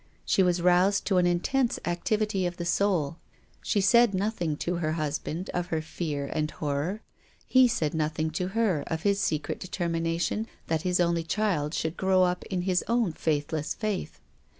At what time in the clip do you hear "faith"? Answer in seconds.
13.75-14.19